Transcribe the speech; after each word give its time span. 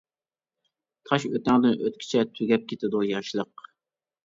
تاش 1.09 1.25
ئۆتەڭدىن 1.31 1.77
ئۆتكىچە، 1.85 2.25
تۈگەپ 2.41 2.67
كېتىدۇ 2.73 3.05
ياشلىق. 3.13 3.71